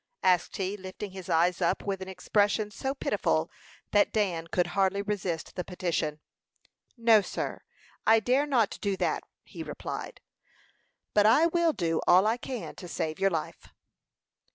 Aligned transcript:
asked 0.23 0.57
he, 0.57 0.75
lifting 0.75 1.11
his 1.11 1.29
eyes 1.29 1.61
up 1.61 1.83
with 1.85 2.01
an 2.01 2.07
expression 2.07 2.71
so 2.71 2.95
pitiful 2.95 3.51
that 3.91 4.11
Dan 4.11 4.47
could 4.47 4.65
hardly 4.73 5.03
resist 5.03 5.53
the 5.55 5.63
petition. 5.63 6.19
"No, 6.97 7.21
sir. 7.21 7.61
I 8.07 8.19
dare 8.19 8.47
not 8.47 8.79
do 8.81 8.97
that," 8.97 9.21
he 9.43 9.61
replied. 9.61 10.19
"But 11.13 11.27
I 11.27 11.45
will 11.45 11.71
do 11.73 12.01
all 12.07 12.25
I 12.25 12.37
can 12.37 12.73
to 12.77 12.87
save 12.87 13.19
your 13.19 13.29
life." 13.29 13.67